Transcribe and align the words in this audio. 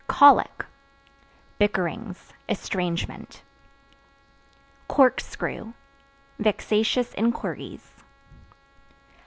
Colic 0.07 0.65
Bickerings, 1.59 2.33
estrangement 2.49 3.43
Corkscrew 4.87 5.73
Vexatious 6.39 7.13
inquiries. 7.13 7.93